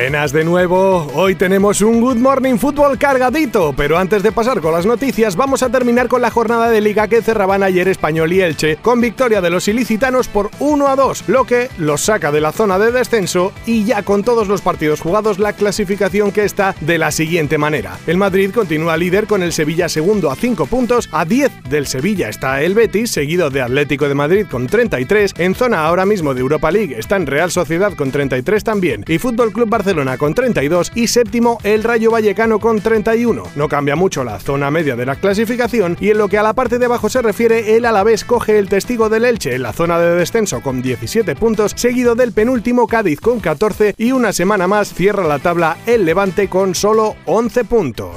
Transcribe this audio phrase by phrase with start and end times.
[0.00, 4.72] Buenas de nuevo, hoy tenemos un Good Morning Fútbol cargadito, pero antes de pasar con
[4.72, 8.40] las noticias vamos a terminar con la jornada de liga que cerraban ayer Español y
[8.40, 12.40] Elche, con victoria de los ilicitanos por 1 a 2, lo que los saca de
[12.40, 16.74] la zona de descenso y ya con todos los partidos jugados la clasificación que está
[16.80, 17.98] de la siguiente manera.
[18.06, 22.30] El Madrid continúa líder con el Sevilla segundo a 5 puntos, a 10 del Sevilla
[22.30, 26.40] está el Betis, seguido de Atlético de Madrid con 33, en zona ahora mismo de
[26.40, 30.92] Europa League está en Real Sociedad con 33 también y Fútbol Club Barcelona con 32
[30.94, 33.42] y séptimo el Rayo Vallecano con 31.
[33.56, 36.52] No cambia mucho la zona media de la clasificación y en lo que a la
[36.52, 39.98] parte de abajo se refiere, el Alavés coge el testigo del Elche en la zona
[39.98, 44.94] de descenso con 17 puntos, seguido del penúltimo Cádiz con 14 y una semana más
[44.94, 48.14] cierra la tabla el Levante con solo 11 puntos.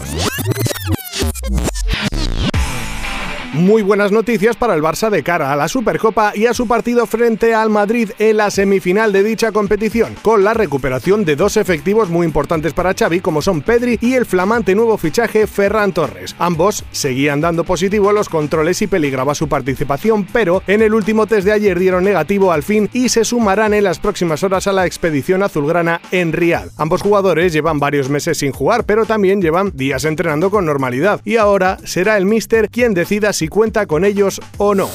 [3.54, 7.06] Muy buenas noticias para el Barça de cara a la Supercopa y a su partido
[7.06, 12.10] frente al Madrid en la semifinal de dicha competición, con la recuperación de dos efectivos
[12.10, 16.36] muy importantes para Xavi como son Pedri y el flamante nuevo fichaje Ferran Torres.
[16.40, 21.46] Ambos seguían dando positivo los controles y peligraba su participación, pero en el último test
[21.46, 24.88] de ayer dieron negativo al fin y se sumarán en las próximas horas a la
[24.88, 26.70] expedición azulgrana en Riad.
[26.78, 31.38] Ambos jugadores llevan varios meses sin jugar, pero también llevan días entrenando con normalidad y
[31.38, 34.90] ahora será el míster quien decida si si cuenta con ellos o no.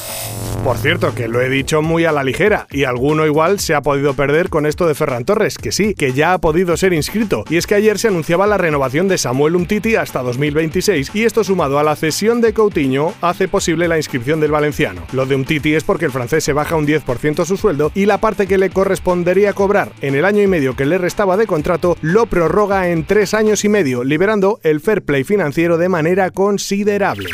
[0.64, 3.82] Por cierto, que lo he dicho muy a la ligera, y alguno igual se ha
[3.82, 7.44] podido perder con esto de Ferran Torres, que sí, que ya ha podido ser inscrito,
[7.48, 11.44] y es que ayer se anunciaba la renovación de Samuel Umtiti hasta 2026, y esto
[11.44, 15.02] sumado a la cesión de Coutinho hace posible la inscripción del valenciano.
[15.12, 18.18] Lo de Umtiti es porque el francés se baja un 10% su sueldo y la
[18.18, 21.98] parte que le correspondería cobrar en el año y medio que le restaba de contrato
[22.00, 27.30] lo prorroga en tres años y medio, liberando el fair play financiero de manera considerable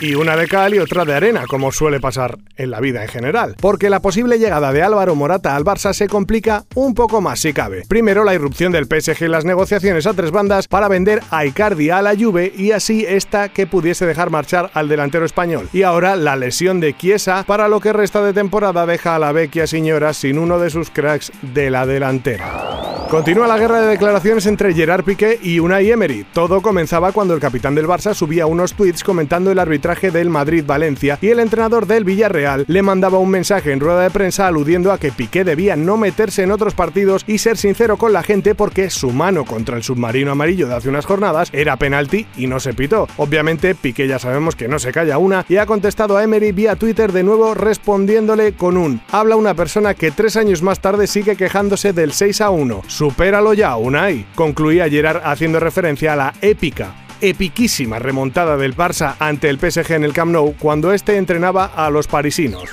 [0.00, 3.08] y una de cal y otra de arena, como suele pasar en la vida en
[3.08, 7.40] general, porque la posible llegada de Álvaro Morata al Barça se complica un poco más
[7.40, 7.82] si cabe.
[7.88, 11.90] Primero, la irrupción del PSG en las negociaciones a tres bandas para vender a Icardi
[11.90, 15.68] a la Juve y así esta que pudiese dejar marchar al delantero español.
[15.72, 19.32] Y ahora la lesión de Chiesa para lo que resta de temporada deja a la
[19.32, 22.87] vecchia señora sin uno de sus cracks de la delantera.
[23.10, 26.26] Continúa la guerra de declaraciones entre Gerard Piqué y Unai Emery.
[26.34, 31.18] Todo comenzaba cuando el capitán del Barça subía unos tweets comentando el arbitraje del Madrid-Valencia
[31.22, 34.98] y el entrenador del Villarreal le mandaba un mensaje en rueda de prensa aludiendo a
[34.98, 38.90] que Piqué debía no meterse en otros partidos y ser sincero con la gente porque
[38.90, 42.74] su mano contra el submarino amarillo de hace unas jornadas era penalti y no se
[42.74, 43.08] pitó.
[43.16, 46.76] Obviamente Piqué ya sabemos que no se calla una y ha contestado a Emery vía
[46.76, 51.36] Twitter de nuevo respondiéndole con un habla una persona que tres años más tarde sigue
[51.36, 57.07] quejándose del 6 a 1 Supéralo ya, Unai, concluía Gerard haciendo referencia a la épica
[57.20, 61.90] epiquísima remontada del Barça ante el PSG en el Camp Nou cuando este entrenaba a
[61.90, 62.64] los parisinos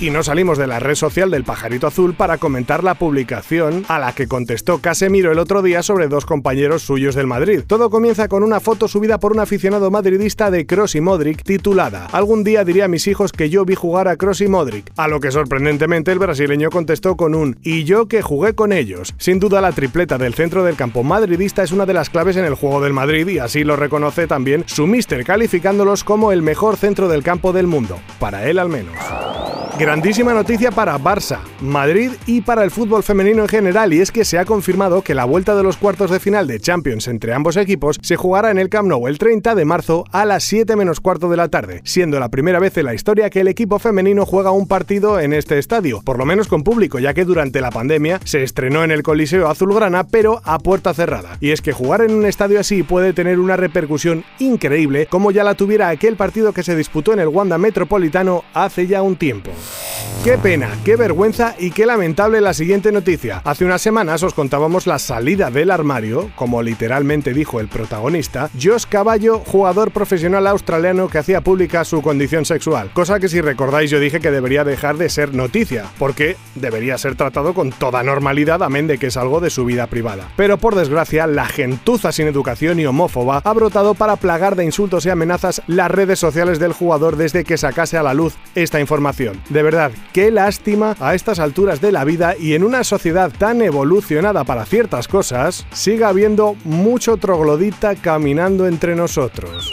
[0.00, 3.98] y no salimos de la red social del pajarito azul para comentar la publicación a
[3.98, 7.62] la que contestó Casemiro el otro día sobre dos compañeros suyos del Madrid.
[7.66, 12.06] Todo comienza con una foto subida por un aficionado madridista de Cross y Modric titulada
[12.12, 15.06] Algún día diré a mis hijos que yo vi jugar a Cross y Modric, a
[15.06, 19.14] lo que sorprendentemente el brasileño contestó con un y yo que jugué con ellos.
[19.18, 22.46] Sin duda la tripleta del centro del campo madridista es una de las claves en
[22.46, 26.76] el juego del Madrid y así lo reconoce también su mister calificándolos como el mejor
[26.76, 28.96] centro del campo del mundo, para él al menos.
[29.80, 34.26] Grandísima noticia para Barça, Madrid y para el fútbol femenino en general y es que
[34.26, 37.56] se ha confirmado que la vuelta de los cuartos de final de Champions entre ambos
[37.56, 41.00] equipos se jugará en el Camp Nou el 30 de marzo a las 7 menos
[41.00, 44.26] cuarto de la tarde, siendo la primera vez en la historia que el equipo femenino
[44.26, 47.70] juega un partido en este estadio, por lo menos con público, ya que durante la
[47.70, 51.38] pandemia se estrenó en el Coliseo Azulgrana pero a puerta cerrada.
[51.40, 55.42] Y es que jugar en un estadio así puede tener una repercusión increíble como ya
[55.42, 59.50] la tuviera aquel partido que se disputó en el Wanda Metropolitano hace ya un tiempo.
[60.24, 63.40] Qué pena, qué vergüenza y qué lamentable la siguiente noticia.
[63.44, 68.84] Hace unas semanas os contábamos la salida del armario, como literalmente dijo el protagonista, Josh
[68.86, 72.90] Caballo, jugador profesional australiano que hacía pública su condición sexual.
[72.92, 77.14] Cosa que si recordáis yo dije que debería dejar de ser noticia, porque debería ser
[77.14, 80.28] tratado con toda normalidad, amén de que es algo de su vida privada.
[80.36, 85.06] Pero por desgracia, la gentuza sin educación y homófoba ha brotado para plagar de insultos
[85.06, 89.40] y amenazas las redes sociales del jugador desde que sacase a la luz esta información.
[89.60, 93.60] De verdad, qué lástima a estas alturas de la vida y en una sociedad tan
[93.60, 99.70] evolucionada para ciertas cosas, siga habiendo mucho troglodita caminando entre nosotros.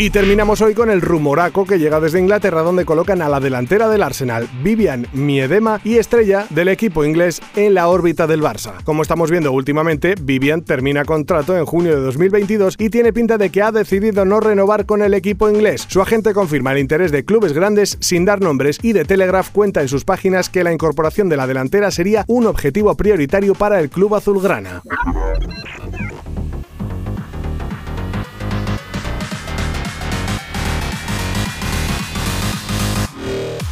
[0.00, 3.86] Y terminamos hoy con el rumoraco que llega desde Inglaterra donde colocan a la delantera
[3.86, 8.82] del Arsenal, Vivian Miedema y estrella del equipo inglés en la órbita del Barça.
[8.84, 13.50] Como estamos viendo últimamente, Vivian termina contrato en junio de 2022 y tiene pinta de
[13.50, 15.84] que ha decidido no renovar con el equipo inglés.
[15.86, 19.82] Su agente confirma el interés de clubes grandes sin dar nombres y de Telegraph cuenta
[19.82, 23.90] en sus páginas que la incorporación de la delantera sería un objetivo prioritario para el
[23.90, 24.80] club azulgrana.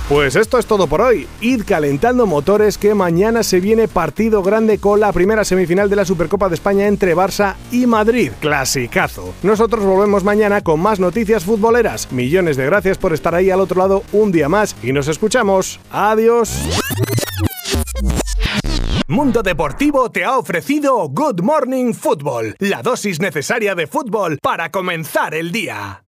[0.09, 1.29] Pues esto es todo por hoy.
[1.43, 6.07] Id calentando motores que mañana se viene partido grande con la primera semifinal de la
[6.07, 8.33] Supercopa de España entre Barça y Madrid.
[8.41, 9.35] Clasicazo.
[9.43, 12.11] Nosotros volvemos mañana con más noticias futboleras.
[12.11, 15.79] Millones de gracias por estar ahí al otro lado un día más y nos escuchamos.
[15.91, 16.59] Adiós.
[19.09, 25.35] Mundo Deportivo te ha ofrecido Good Morning Football, la dosis necesaria de fútbol para comenzar
[25.35, 26.03] el día.